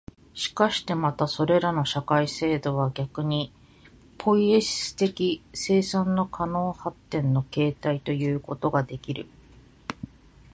[0.33, 3.53] しかしてまたそれらの社会制度は逆に
[4.17, 9.27] ポイエシス的生産の可能発展の形態ということができる、